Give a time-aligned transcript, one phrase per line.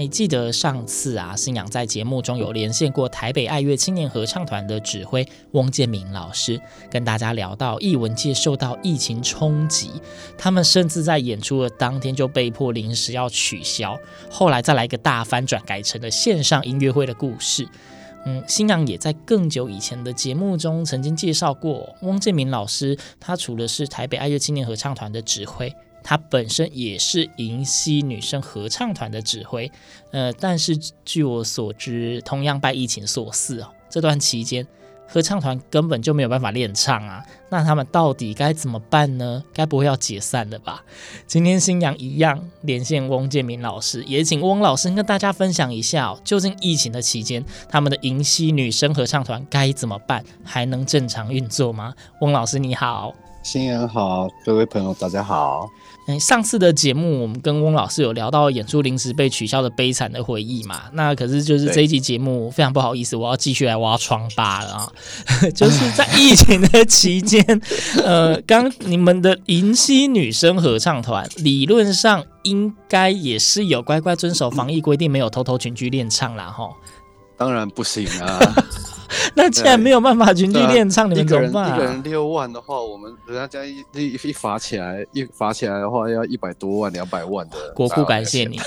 [0.00, 6.58] 哎，记得上次啊，新阳在节目中有连线过台北爱乐青年合唱团的指挥翁建民老师，
[6.90, 9.90] 跟大家聊到艺文界受到疫情冲击，
[10.38, 13.94] 他们甚至在演出的当天就被迫临时要取消，
[14.30, 17.68] 后来再来一个大翻转，改成了线上音乐会的故事。
[18.24, 25.70] 嗯，新阳也在更久以前的节目中曾经介绍过翁建民老师，他除了是台北爱乐青年合唱团的指挥。
[26.02, 29.70] 他本身也是银溪女生合唱团的指挥，
[30.10, 34.66] 呃，但是据我所知，同样拜疫情所赐哦，这段期间
[35.06, 39.42] 合唱团根本就没有办法练唱啊，那他们到底该怎么办呢？
[39.52, 40.84] 该不会要解散了吧？
[41.26, 50.24] 今天新阳一样连线翁建民老师，也请翁老师跟大家分享一下哦，究竟疫情的期间，他们的银溪女生合唱团该怎么办？
[50.44, 51.92] 还能正常运作吗？
[52.20, 53.12] 翁老师你好。
[53.42, 55.68] 新人好，各位朋友大家好。
[56.06, 64.92] 嗯，上次的节目我们跟翁老师有聊到演出临时被取消的悲惨的回忆嘛，那可是就是这一集节目非常不好意思，我要继续来挖疮疤了啊，
[65.54, 67.42] 就是在疫情的期间，
[68.04, 76.70] 呃，刚你们的银溪女生合唱团理论上应该也是有乖乖遵守防疫规定，没有偷偷群居练唱啦齁。
[77.36, 78.38] 当然不行啊！
[79.34, 81.76] 那既然没有办法群聚练唱，啊、你们怎么办、啊？
[81.76, 87.56] 一个人六万的话，我们人家这样一一一罚起来，一罚起来的话要一百多万、两百万的。
[87.74, 88.58] 国库感谢你。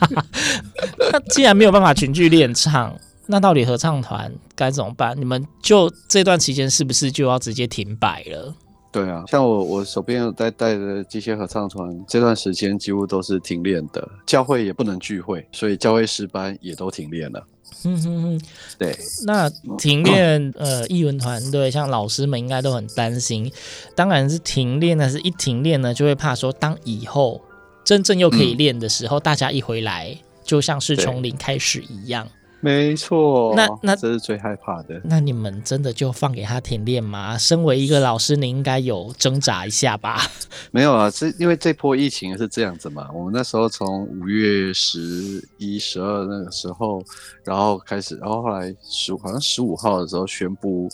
[1.12, 2.94] 那既然没有办法群聚练唱，
[3.26, 5.18] 那到底合唱团该怎么办？
[5.18, 8.54] 你们就这段期间是不是就要直接停摆了？
[8.92, 17.40] 对啊，像我我手边有在带的这些合唱团，这段时间几乎都是停练的，教会也不能聚会，所以教会诗班也都停练了。
[17.84, 18.40] 嗯哼哼，
[18.78, 19.48] 对，那
[19.78, 23.50] 停练，呃，艺文团队像老师们应该都很担心，
[23.94, 27.40] 当然是停练，呢是一停练呢，就会怕说，当以后
[27.84, 32.28] 真正又可以练的时候，嗯、大家一回来，就像是从零开始一样。
[32.60, 35.00] 没错，那那这是最害怕的。
[35.04, 37.38] 那你们真的就放给他停练吗？
[37.38, 40.20] 身为一个老师，你应该有挣扎一下吧？
[40.70, 43.08] 没有啊，是因为这波疫情是这样子嘛。
[43.14, 47.02] 我们那时候从五月十一、十二那个时候，
[47.44, 50.88] 然后开始，然后后来十五好像十五号的时候宣布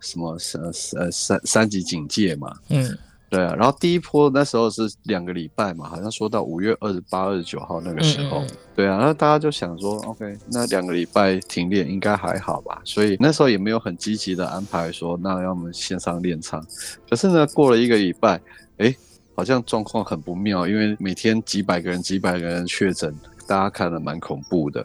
[0.00, 2.52] 什么呃呃三三级警戒嘛。
[2.68, 2.98] 嗯。
[3.32, 8.44] 对啊，然后第一波那时候是两个礼拜嘛，好像说到五月二十八、二十九号那个时候，
[8.76, 16.62] 对啊，然后大家就想说，OK，那两个礼拜停练应该还好吧，所以那时候也没有很积极的安排说，那要我们线上练唱。
[17.08, 18.38] 可是呢，过了一个礼拜，
[18.76, 18.94] 哎，
[19.34, 23.16] 好像状况很不妙，因为每天几百个人、几百个人确诊。
[23.52, 24.82] 大家看的蛮恐怖的，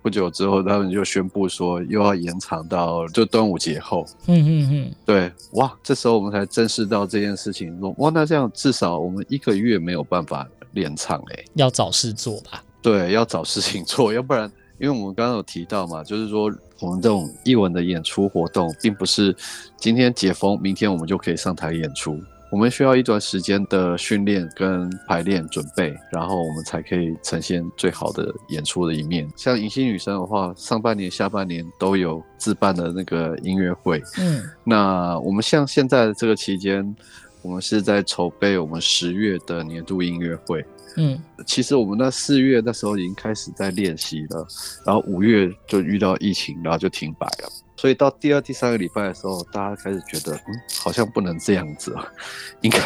[0.00, 4.06] 不久之后他们就宣布说又要延长到就端午节后。
[4.26, 12.64] 嗯嗯嗯，对，哇，这时候我们才正式到这件事情，说哇，那这样至少我们一个月没有办法练唱哎，要找事做吧？
[12.80, 16.50] 对，要找事情做，要不然，因为我们刚刚有提到嘛，就是说
[16.80, 19.36] 我们这种艺文的演出活动，并不是
[19.76, 22.18] 今天解封，明天我们就可以上台演出。
[22.50, 29.28] 我们需要一段时间的训练跟排练准备，然后我们才可以呈现最好的演出的一面。
[29.36, 34.00] 像银溪女生的话，上半年、下半年都有自办的那个音乐会。
[34.18, 36.94] 嗯，那我们像现在这个期间，
[37.42, 40.64] 我们是在筹备我们十月的年度音乐会。
[40.96, 44.46] 嗯，其实我们那四月那时候已经开始在练习了，
[44.86, 47.50] 然后五月就遇到疫情，然后就停摆了。
[47.76, 52.06] 所以到第二、第三个礼拜的时候，大家开始觉得，嗯，好像不能这样子啊，
[52.62, 52.78] 应该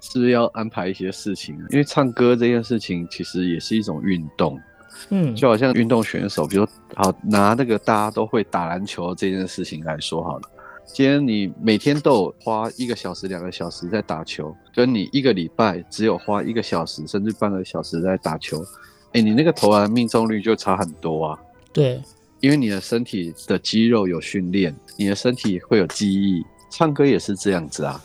[0.00, 1.56] 是不是要安排一些事情？
[1.70, 4.60] 因为唱歌这件事情其实也是一种运动，
[5.08, 10.42] 嗯，就好像运动选手，比如说好拿那个大家都会打篮球这件事情来说好了。
[10.86, 18.64] 今天你每天都有花一个小时、两个小时在打球，跟你一个礼拜只有花一个小时甚至半个小时在打球，
[19.12, 21.38] 哎，你那个投篮命中率就差很多啊。
[21.72, 22.00] 对，
[22.40, 26.44] 因为你的身体的肌肉有训练，你的身体会有记忆。
[26.68, 27.98] 唱歌也是这样子啊，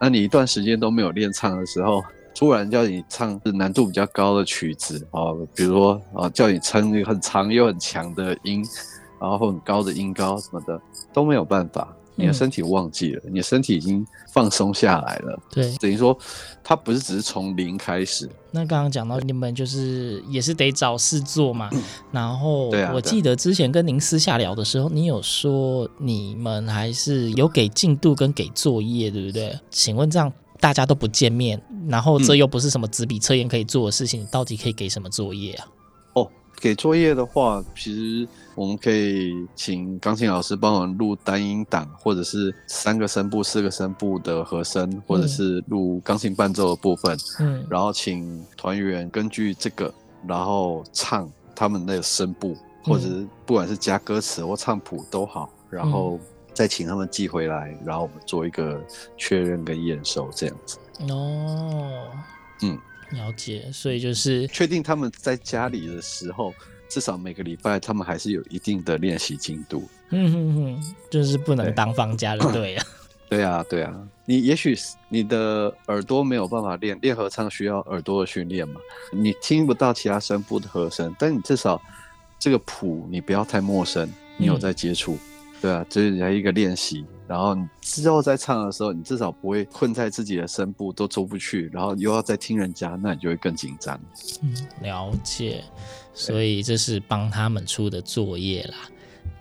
[0.00, 2.02] 那你一段时间都没有练唱的时候，
[2.34, 5.20] 突然叫你唱难度比较高的曲子啊，
[5.54, 8.64] 比如说啊，叫你唱一个很长又很强的音，
[9.20, 10.80] 然后很高的音高什么的
[11.12, 11.96] 都没有办法。
[12.14, 15.38] 你的身体忘记了，嗯、你的身体已经放松下来了。
[15.50, 16.16] 对，等于说，
[16.62, 18.28] 它不是只是从零开始。
[18.50, 21.70] 那刚刚讲到你们就是也是得找事做嘛。
[22.10, 29.58] 然后我记得之前跟您私下聊的时候，你有说你们还是有给进度跟给作业，对不对？
[29.70, 35.66] 请问这样大家都不见面，然后这又不是什么纸笔测验可以做的事情，你到底可以给什么作业啊？
[36.50, 38.28] 哦，给作业的话，其实。
[38.56, 47.16] 我们可以请钢琴老师帮我们录单音档，或者是三个声部、四个声部的和声，或者是录钢琴伴奏的部分。
[47.38, 49.90] 嗯，然后请团员根据这个，
[50.26, 52.54] 然后唱他们那个声部，
[52.84, 56.20] 或者是不管是加歌词或唱谱都好，然后
[56.52, 58.78] 再请他们寄回来，然后我们做一个
[59.16, 60.76] 确认跟验收，这样子。
[61.08, 62.10] 哦，
[62.60, 62.78] 嗯，
[63.12, 63.70] 了解。
[63.72, 66.54] 所以就是确定他们在家里的时候。
[66.92, 69.88] 至少每个礼拜，他们还是有一定的练习进度。
[70.08, 72.82] 嗯哼哼，就是不能当放假的， 对呀。
[73.28, 73.94] 对啊，对啊。
[74.24, 74.76] 你也许
[75.08, 78.80] 你的耳朵没有办法练，练合唱需要耳朵的训练嘛。
[79.12, 81.80] 你听不到其他声部的和声，但你至少
[82.40, 85.14] 这个谱你不要太陌生，你有在接触。
[85.14, 85.18] 嗯、
[85.60, 87.04] 对啊，这、就是人家一个练习。
[87.28, 94.00] 然后你之后再唱的时候，你至少不会困在自己的声部都出不去，然后又要再听人家，那你就会更紧张。
[94.42, 94.52] 嗯，
[94.82, 95.62] 了解。
[96.12, 98.76] 所以这是帮他们出的作业啦。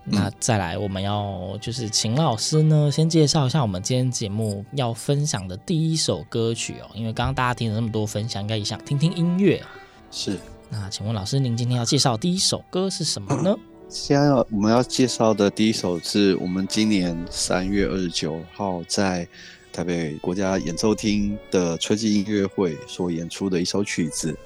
[0.04, 6.90] 那再来，我们要就是请老师呢，先介绍一下我们今天节目要分享的第一首歌曲哦。
[6.94, 9.62] 因为刚刚大家听了那么多分享，应该也想听听音乐。
[10.12, 10.38] 是。
[10.70, 13.56] 那请问老师，您今天要介绍第一首歌是什么呢？
[13.90, 19.28] 现在要我们要介绍的第一首是我们今年三月二十九号在
[19.74, 24.38] 台北国家演奏厅的春季音乐会所演出的一首曲子。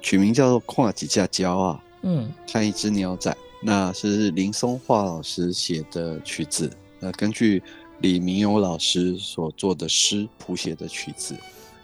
[0.00, 6.70] 曲名叫做《跨几只鸟啊》，嗯，看一只鸟仔，那是林松桦老师写的曲子。
[6.98, 7.62] 那根据
[8.00, 11.34] 李明友老师所做的诗谱写的曲子。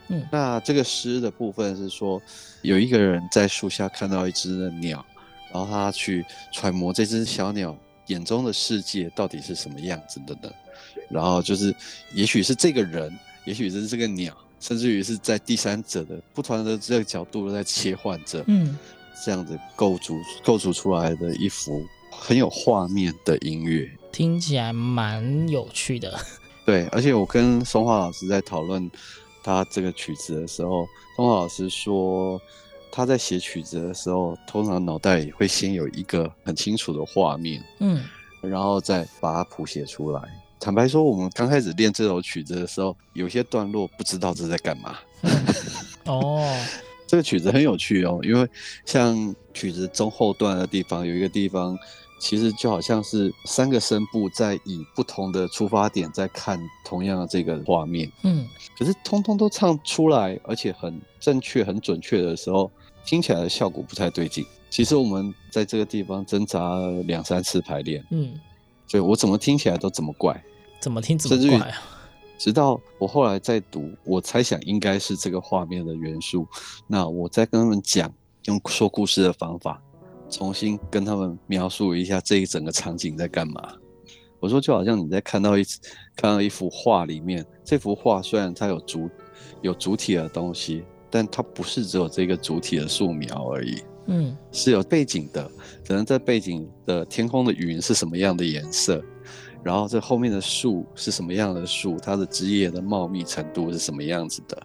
[0.07, 2.19] 嗯，那这个诗的部分是说，
[2.63, 5.05] 有一个人在树下看到一只的鸟，
[5.53, 7.77] 然后他去揣摩这只小鸟
[8.07, 10.51] 眼中的世界到底是什么样子的呢？
[11.09, 11.73] 然后就是，
[12.13, 14.35] 也许是这个人，也许是这个鸟。
[14.59, 18.79] 甚至于是在第三者的不同的这个角度在切换着，嗯，
[19.25, 26.17] 这样子构筑构筑出来的一幅很有画面的音乐，听起来蛮有趣的。
[26.65, 28.89] 对，而且我跟松花老师在讨论
[29.43, 32.41] 他这个曲子的时候，松花老师说
[32.95, 38.03] 他在写曲子的时候，通常脑袋里会先有一个很清楚的画面，嗯，
[38.39, 40.21] 然后再把它谱写出来。
[40.59, 44.99] 坦白说，我们刚开始练这首曲子的时候，有些段落不知道这在干嘛。
[46.05, 46.47] 哦，
[47.07, 48.47] 这个曲子很有趣哦，因为
[48.85, 51.75] 像曲子中后段的地方，有一个地方
[52.23, 58.09] 其实就好像是三个声部在以不同的出发点在看同样的这个画面。
[58.23, 58.47] 嗯，
[58.79, 62.71] 可是通通都唱出来，而且很正确、很准确的时候，
[63.05, 64.45] 听起来的效果不太对劲。
[64.69, 68.01] 其实我们在这个地方挣扎了两三次排练。
[68.11, 68.39] 嗯，
[68.87, 70.41] 所以我怎么听起来都怎么怪。
[70.79, 71.77] 怎么听怎么怪啊！
[72.37, 76.47] 直到我后来在读，我猜想应该是这个画面的元素。
[76.87, 78.09] 那我在跟他们讲，
[78.45, 79.81] 用说故事的方法，
[80.33, 83.73] 重新跟他们描述一下这一整个场景在干嘛。
[84.39, 85.63] 我说就好像你在看到一
[86.15, 89.09] 看到一幅画里面，这幅画虽然它有主
[89.61, 93.83] 有主体的东西，但它不是只有这个主体的素描而已。
[94.07, 95.49] 嗯，是有背景的，
[95.87, 99.01] 可能在背景的天空的云是什么样的颜色。
[99.63, 101.95] 然后这后面的树是什么样的树？
[102.01, 104.61] 它的枝叶的茂密程度是什么样子的？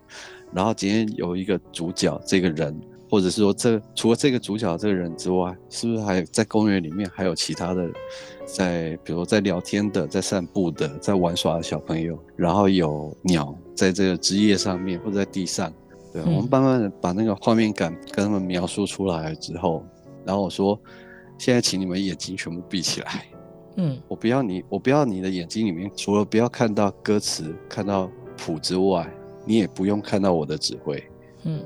[0.53, 2.77] 然后今天有一个主角，这个人，
[3.11, 7.89] 或者是说这除了这个主角这个人之外，是不是还有在公园里面还有其他的，
[8.45, 12.19] 在比如在聊天的，在散步的，在玩耍的小朋友？
[12.37, 15.73] 然后有鸟在这个枝叶上面或者在地上，
[16.13, 19.85] 对，我们慢慢的把那个画面感跟他们描述出来之后，
[20.25, 20.79] 然后我说，
[21.39, 23.25] 现在请你们眼睛全部闭起来。
[23.77, 29.09] 嗯，我不要你，我不要你的眼睛里面除了不要看到歌词、看到谱之外，
[29.45, 31.03] 你也不用看到我的指挥。
[31.45, 31.65] 嗯，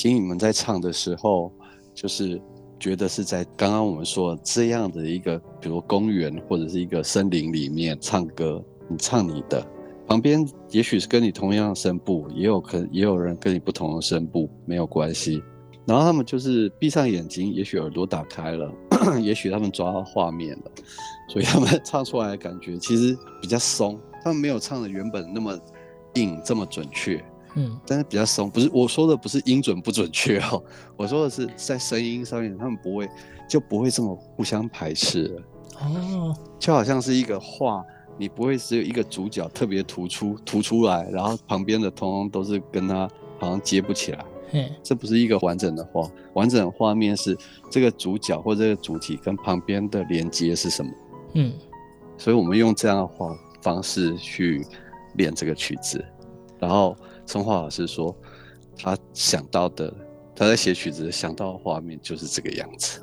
[0.00, 1.52] 请你们在唱的时候，
[1.94, 2.40] 就是
[2.78, 9.62] 觉得是在刚刚我们说这样的一个，比如公园或者是一个森林里面唱歌，你唱你的，
[10.06, 15.42] 旁边也许是跟你同样的声部，也有可也有人跟你不同的声部，没有关系。
[15.84, 18.72] 然后他们就是闭上眼睛，也许耳朵打开了。
[19.20, 20.70] 也许他们抓到画面了，
[21.28, 25.54] 所以他们唱出来的感觉其实比较松，他们没有唱的原本那么
[26.14, 27.22] 硬，这么准确。
[27.56, 30.62] 嗯，但是比较松，不是我说的不是音准不准确哦，
[30.96, 33.08] 我说的是在声音上面，他们不会
[33.48, 35.42] 就不会这么互相排斥了。
[35.82, 37.84] 哦，就好像是一个画，
[38.18, 44.24] 你不会只有一个主角特别突出突出来，然后旁边的通通都是跟他好像接不起来。
[44.52, 47.36] 嗯，这不是一个完整的画，完整的画面是
[47.70, 50.90] 这个主角或这个主体跟旁边的连接是什么？
[51.34, 51.52] 嗯，
[52.18, 54.66] 所以我们用这样的画方式去
[55.14, 56.04] 练这个曲子，
[56.60, 56.96] 然后。
[57.26, 58.12] 松华老师说，
[58.76, 59.94] 他想到的，
[60.34, 63.00] 他在写曲子想到的画面就是这个样子。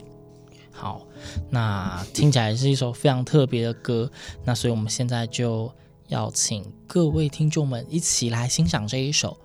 [0.70, 1.08] 好，
[1.50, 4.12] 那听起来是一首非常特别的歌。
[4.44, 5.72] 那所以我们现在就
[6.10, 9.38] 要请各位听众们一起来欣赏这一首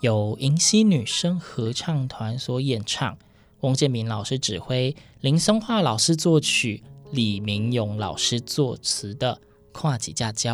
[0.00, 3.16] 由银溪女声合唱团所演唱，
[3.60, 9.40] 翁建民老师指挥，林松华老师作曲，李明勇老师作词的
[9.80, 10.50] 《看一只鸟仔》。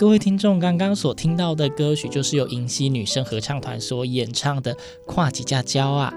[0.00, 6.10] 各位听众刚刚所听到的歌曲，就是由银溪女生合唱团所演唱的《跨几家交》啊。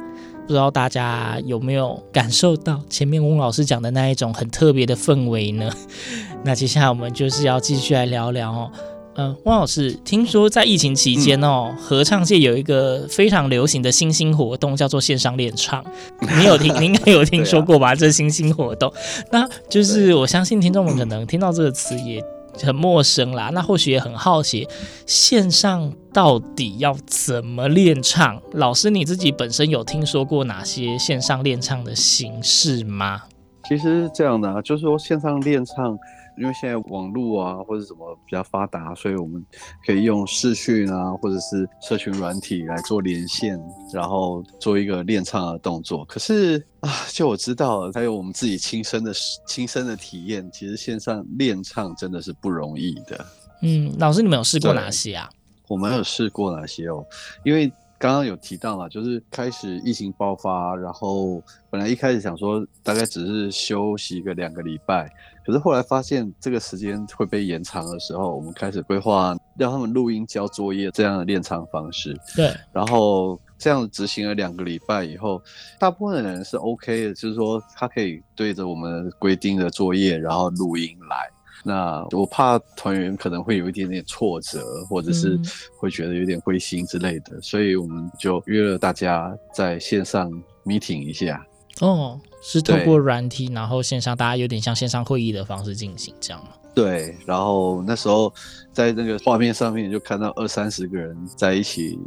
[0.47, 5.69] 不知道大家有没有感受到前面翁老师讲的那一种很特别的氛围呢？
[6.45, 8.71] 那接下来我们就是要继续来聊聊哦。
[9.15, 15.83] 嗯、呃，汪老师，听说在疫情期间哦，嗯、合唱界有一个非常流行的新兴活动，叫做线上练唱。
[16.39, 16.73] 你有听？
[16.79, 17.91] 你应该有听说过吧？
[17.91, 18.93] 啊、这新兴活动，
[19.29, 22.23] 那就是我相信听众们可能听到这个词也
[22.61, 23.49] 很陌生啦。
[23.53, 24.67] 那或许也很好奇，
[25.05, 28.41] 线上到底要怎么练唱？
[28.53, 33.23] 老师你自己本身有听说过哪些线上练唱的形式吗？
[33.67, 35.97] 其实是这样的啊，就是说线上练唱。
[36.37, 39.43] 因为现在网络啊或者什么比较发达，所以我们
[39.85, 43.59] 可以用视讯啊或者是社群软体来做连线，
[43.93, 46.03] 然后做一个练唱的动作。
[46.05, 49.13] 可是啊，就我知道，还有我们自己亲身的
[49.47, 53.25] 亲身的体验，其实线上练唱真的是不容易的。
[53.61, 55.29] 嗯，老师，你们有试过哪些啊？
[55.67, 57.05] 我们有试过哪些哦？
[57.43, 57.71] 因为。
[58.03, 65.09] 刚刚有提到嘛，就是开始疫情爆发，然后本来一开始想说大概只是休息个两个礼拜，
[65.45, 72.13] 可是后来发现这个时间会被延长的时候，我们开始规划让他们录音交作业这样的练唱方式。
[72.35, 75.41] 对，然后这样执行了两个礼拜以后，
[75.79, 81.31] 大部分的人是 OK 的，就是说他可以对着我们规定的作业，然后录音来。
[81.63, 85.39] 那我怕团员可能会有一点点挫折，或者是
[85.77, 90.29] 会觉得有点灰心之类的，嗯、所以我们就约了大家在线上
[90.65, 91.45] meeting 一下。
[91.79, 96.49] 哦，是透过软体，然后线上大家有点像线上会议的方式进行这样吗？
[96.75, 98.33] 对，然后那时候
[98.71, 101.97] 在那个画面上面就看到二三十个人在一起。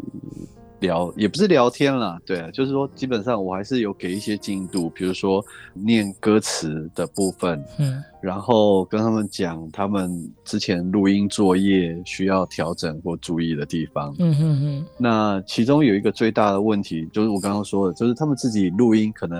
[0.86, 5.44] 聊也不是聊天啦，对啊，就是说基本上我还是有给一些进度，比如说
[5.74, 14.86] 念歌词的部分，嗯，然后跟他们讲他们之前录音作业需要调整或注意的地方，嗯哼哼。
[14.96, 19.38] 那其中有一个最大的问题，就是我刚刚说的，就是他们自己录音可能，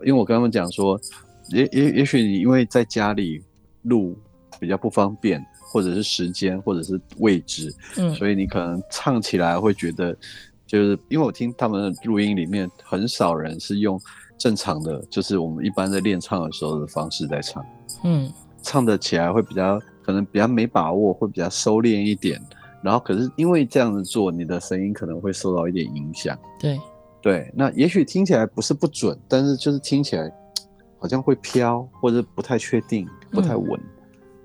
[0.00, 0.98] 因为我跟他们讲说，
[1.50, 3.42] 也也也许你因为在家里
[3.82, 4.16] 录
[4.58, 10.16] 比较不方便，或者是时间，或者是位置，嗯，所以你可能唱起来会觉得。
[10.70, 14.00] 就是因为我听他们的录音里面，很少人是用
[14.38, 17.66] 正常的，就是我们一般在练唱的时候的方式在唱，
[18.04, 22.40] 嗯，唱得起来会比较可能比较没把握，会比较收敛一点。
[22.84, 26.38] 然后可是因为这样子做，你的声音可能会受到一点影响。
[26.60, 26.80] 对
[27.20, 30.32] 对，那也许听起来不是不准，但是就是听起来
[31.00, 33.90] 好像会飘，或者不太确定、不太稳、嗯、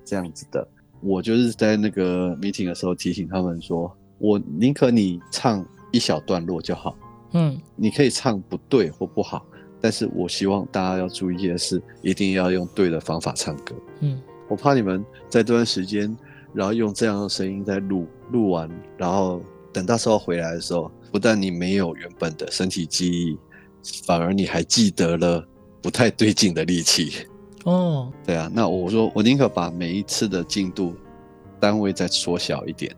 [0.04, 0.68] 这样子的。
[1.02, 5.64] 我就是在那个 meeting 的时候提醒他们说，我宁可你唱。
[5.96, 6.94] 一小段落就好，
[7.32, 9.46] 嗯，你可以唱不对或不好，
[9.80, 16.14] 但是我希望大家要注意的是，一定要用对的方法唱歌，嗯，我怕你们在这段时间，
[16.54, 23.38] 然后用这样的声音在录，录完，然后等到时候回来的时候，不但你没有原本的身体记忆，
[24.06, 25.42] 反而你还记得了
[25.82, 27.26] 不太对劲的力气，
[27.64, 30.94] 哦，对啊，那我说我宁可把每一次的进度
[31.58, 32.94] 单位再缩小一点。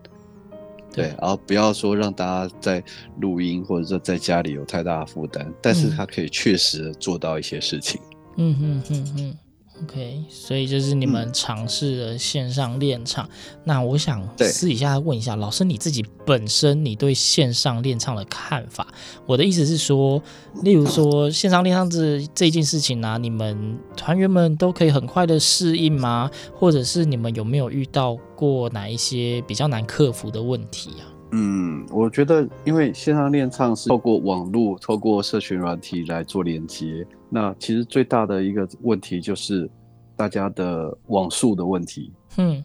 [0.97, 2.83] 对，然后不要说让大家在
[3.21, 8.01] 录音或者说在家里有太大的负担，但是他可以确实做到一些事情。
[8.37, 9.37] 嗯哼哼哼。
[9.83, 13.23] OK，所以就是你们尝试了线上练唱。
[13.25, 13.29] 嗯、
[13.63, 18.87] 那我想私底下问一下老师，你自己本身你对线上练唱的看法？
[19.25, 20.21] 我的意思是说，
[20.63, 26.29] 例如说线上练唱这这件事情呢、啊，你们团员们都可以很快的适应吗？
[26.55, 31.16] 或者是你们有没有遇到过哪一些比较难克服的问题啊？
[31.31, 37.05] 嗯，我觉得因为线上练唱是透过网络、透过社群软体来做连接。
[37.29, 39.69] 那其实最大的一个问题就是
[40.15, 42.11] 大家的网速的问题。
[42.37, 42.63] 嗯，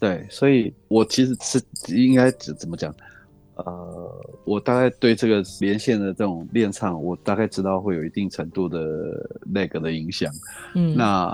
[0.00, 1.62] 对，所以我其实是
[1.94, 2.92] 应该怎怎么讲？
[3.54, 8.78] 呃，我大概对这个连线的这种练唱，我大概知道会有一定程度的
[9.46, 10.32] 那个的影响。
[10.74, 11.32] 嗯，那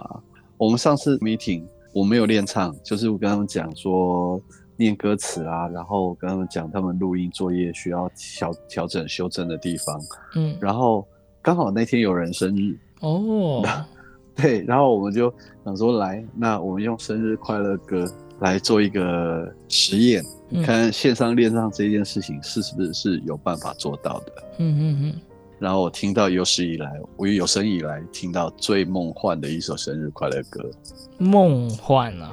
[0.59, 1.63] 我们上次 meeting
[1.95, 4.41] 我没有练唱，就是我跟他们讲说
[4.77, 10.01] 念歌词啊，然后跟他们讲他们录音作业需要调调整修正的地方。
[10.37, 11.07] 嗯，然后。
[11.43, 13.65] 刚好那天有人生日哦，
[14.35, 15.33] 对，然后我们就
[15.65, 18.05] 想说来，那我们用生日快乐歌
[18.41, 24.33] 来做一个实验，嗯、看线上练唱这件事情是不是是有办法做到的。
[24.59, 25.21] 嗯嗯嗯。
[25.61, 30.69] 然后我听到有史以来，我有生以来听到最梦幻的一首生日快乐歌。
[31.17, 32.33] 梦幻啊！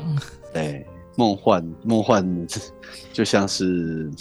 [0.51, 0.83] 对，
[1.15, 2.47] 梦幻，梦幻，
[3.11, 4.11] 就像是。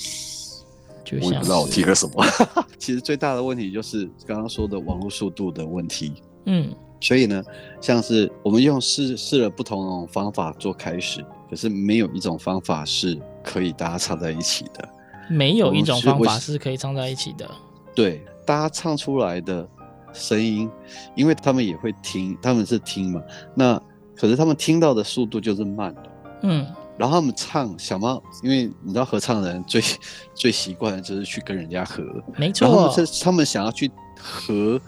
[1.21, 2.25] 我也不知道我提个什么，
[2.79, 6.15] 其实最大的问题就是刚刚说的网络速度的问题。
[6.47, 7.45] 嗯，所以呢，
[7.83, 14.89] 像是我们用试试了不同的方法做开始，可是没有一种方法是可以大家唱在一起的。
[15.29, 17.47] 没有一种方法是可以唱在一起的。
[17.95, 19.69] 对，大家唱出来的
[20.15, 20.71] 声音，
[21.15, 23.21] 因为他们也会听，他们是听嘛。
[23.55, 23.79] 那
[24.17, 26.03] 可是他们听到的速度就是慢的。
[26.45, 26.67] 嗯。
[27.03, 29.83] 然后他们唱小猫，因为你知道合唱人最
[30.37, 32.01] 最习惯的就是去跟人家合，
[32.39, 32.65] 没错。
[32.65, 34.81] 然后他们，他们想要去合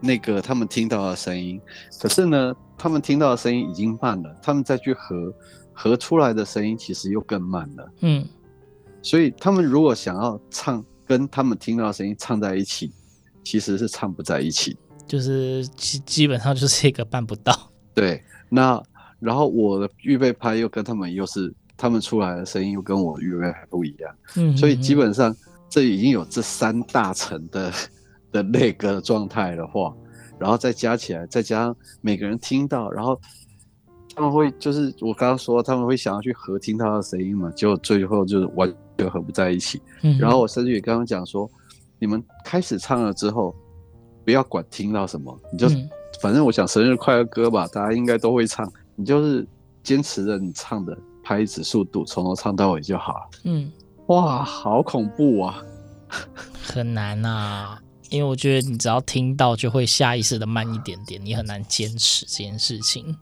[0.00, 1.60] 那个他们听到的声音，
[2.00, 5.32] 可是呢，他们听到的声音已经慢了，他们再去合
[5.72, 7.92] 合出来的声音其实又更慢了。
[8.00, 8.26] 嗯。
[9.00, 12.90] 所以他们如果想要唱跟他们听到的声音唱在一起，
[13.44, 17.70] 其实是唱不在一起，就是基基本上就是一个办不到。
[17.94, 18.82] 对，那。
[19.20, 25.34] 然后我的预备拍又跟他们又是他们出来的声音又跟我预备还不一样，嗯，所以基本上
[25.70, 27.72] 这已经有这三大层的
[28.30, 29.94] 的那个状态的话，
[30.38, 33.18] 然后再加起来，再加上每个人听到，然后
[34.14, 39.80] 他们会就是我刚刚说他们会想要去合听他的声音嘛，结果最后就是完全合不在一起。
[40.02, 41.50] 嗯，然后我甚至也刚刚讲说，
[41.98, 43.56] 你们开始唱了之后，
[44.22, 45.66] 不要管听到什么，你就
[46.20, 48.70] 反正我想生日快乐歌吧，大家应该都会唱。
[48.96, 49.46] 你就是
[49.82, 50.94] 坚持着你唱的
[51.30, 53.30] 拍子速度，从头唱到尾就好了。
[53.44, 53.70] 嗯，
[54.08, 55.62] 哇，好恐怖啊！
[56.60, 63.16] 很难啊，因为我觉得你只要听到，就会下意识的慢一点点，你很难坚持这件事情。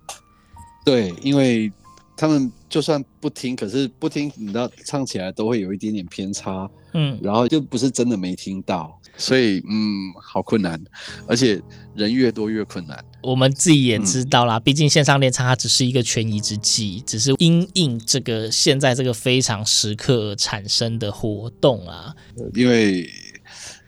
[0.86, 1.70] 对，因为
[2.16, 6.68] 他们就算不听，可是不听，你知道唱起来都会有一点点偏差。
[6.94, 8.98] 嗯，然后就不是真的没听到。
[9.16, 10.80] 所以，嗯，好困难，
[11.26, 11.60] 而且
[11.94, 13.04] 人越多越困难。
[13.22, 22.14] 我们自己也知道啦，嗯、毕竟线上练唱它只是一个权宜之计，只是因应这个现在这个非常时刻而产生的活动啊。
[22.54, 23.10] 因为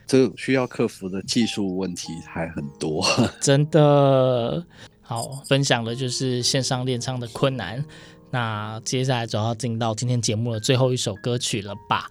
[0.07, 3.07] 这需要克服的技术问题还很多。
[3.41, 4.67] 真的，
[5.01, 7.85] 好，分享的就是线上练唱的困难。
[8.31, 12.11] 那接下来就要进到今天节目的最后一首歌曲了吧？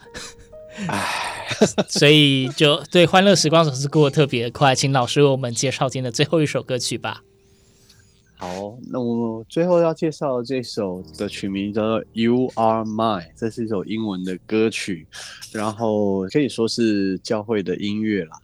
[0.88, 1.48] 唉，
[1.88, 7.22] 所以就对欢乐时光总是过得特别快，请老师为我们介绍今天的最后一首歌曲吧。
[8.38, 15.06] 好，那我最后要介绍的这首的曲名叫做《You Are Mine》，这是一首英文的歌曲，
[15.52, 18.38] 然后可以说是教会的音乐啦。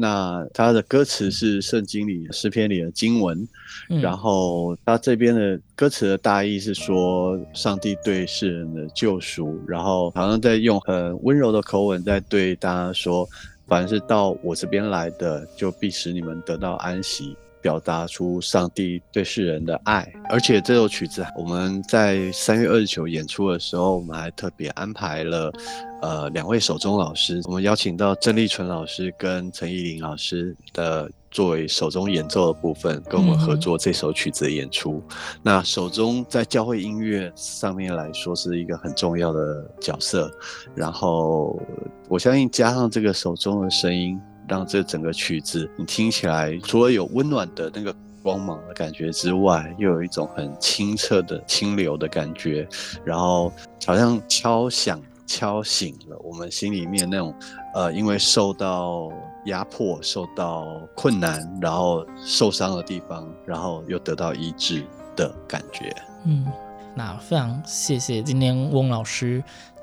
[0.00, 3.46] 那它的歌词是圣经里诗篇里的经文，
[3.90, 13.28] 嗯、然后它这边的歌词的大意是说，上帝对世人的救赎，然后好像在用很温柔的口吻在对大家说，
[13.68, 17.36] 凡是到我这边来的，就必使你们得到安息。
[17.62, 25.52] 表达出上帝对世人的爱，而且这首曲子我们在三月二十九演出的时候，我们还特别安排了，
[26.00, 35.02] 呃，两位手中老师，我们邀请到郑丽纯老师跟陈依林老师的作为手中演奏的部分，跟我们合作这首曲子的演出。
[35.42, 40.30] 那手中在教会音乐上面来说是一个很重要的角色，
[40.74, 41.60] 然后
[42.08, 44.20] 我相信加上这个手中的声音。
[44.48, 52.66] 让这整个曲子你听起来，除了有温暖的那个光芒的感觉之外，又有一种很清澈的清流的感觉，
[53.04, 53.52] 然后
[53.86, 55.00] 好像敲响、
[55.30, 57.32] 敲醒了我们心里面那种，
[57.72, 59.08] 呃，因为受到
[59.44, 60.66] 压迫、受到
[60.96, 65.94] 困难，然后受伤的地方，然后又得到医治的感觉。
[66.24, 66.44] 嗯，
[66.96, 69.40] 那非常谢谢今天翁老师。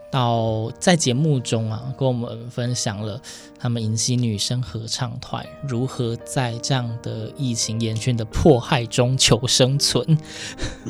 [0.09, 3.21] 到在节目中啊，跟我们分享了
[3.59, 10.05] 他们迎曦女生合唱团如何在这样的疫情严峻的迫害中求生存。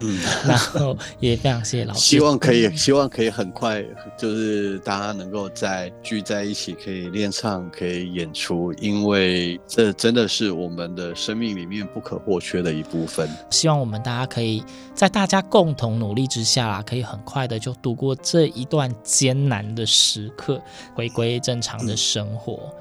[0.01, 3.83] 嗯， 然后也非常谢谢老师，希望可以，希望可以很快，
[4.17, 13.27] 就是大家能够在聚在一起，可以练唱，可以演出，因为这真的是我们的生命里面不可或缺的一部分。
[13.49, 18.93] 希望我们大家可以在大家共同努力之下啦，可以很快的就度过这一段。
[19.07, 20.61] 艰难的时刻，
[20.93, 22.73] 回归正常的生活。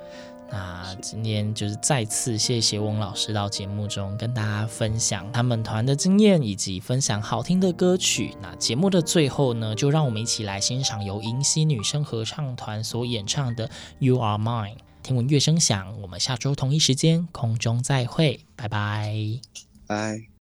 [0.49, 8.37] 嗯、那今天就是再次谢谢翁老师到节目中跟大家分享他们团的经验，以及分享好听的歌曲。
[8.43, 14.75] 那节目的最后呢，就让我们一起来欣赏由迎曦女声合唱团所演唱的《You Are Mine》。
[15.03, 19.15] 听闻乐声响，我们下周同一时间空中再会，拜拜，
[19.87, 20.36] 拜。